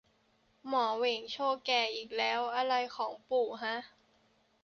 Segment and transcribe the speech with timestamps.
[0.67, 3.77] หมอเหวงโชว์แก่อีกแล้ว อะไรของปู่ฮะ